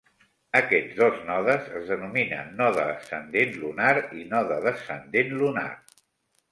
[0.59, 5.71] Aquests dos nodes es denominen node ascendent lunar i node descendent lunar.